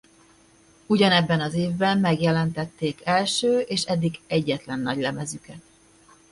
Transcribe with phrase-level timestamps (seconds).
[0.87, 5.61] Ugyanebben az évben megjelentették első és eddig egyetlen nagylemezüket.